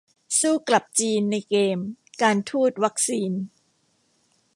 [0.39, 1.77] สู้กลับจีนในเกม
[2.21, 3.31] "การทูตวัคซีน"